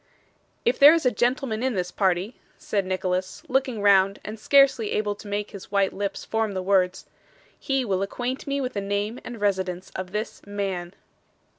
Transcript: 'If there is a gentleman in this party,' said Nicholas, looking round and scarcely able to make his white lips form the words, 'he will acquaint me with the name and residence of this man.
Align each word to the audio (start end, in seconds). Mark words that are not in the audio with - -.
'If 0.65 0.79
there 0.79 0.95
is 0.95 1.05
a 1.05 1.11
gentleman 1.11 1.61
in 1.61 1.75
this 1.75 1.91
party,' 1.91 2.35
said 2.57 2.87
Nicholas, 2.87 3.43
looking 3.47 3.83
round 3.83 4.19
and 4.25 4.39
scarcely 4.39 4.93
able 4.93 5.13
to 5.13 5.27
make 5.27 5.51
his 5.51 5.71
white 5.71 5.93
lips 5.93 6.25
form 6.25 6.53
the 6.53 6.63
words, 6.63 7.05
'he 7.59 7.85
will 7.85 8.01
acquaint 8.01 8.47
me 8.47 8.59
with 8.59 8.73
the 8.73 8.81
name 8.81 9.19
and 9.23 9.39
residence 9.39 9.91
of 9.91 10.11
this 10.11 10.43
man. 10.47 10.95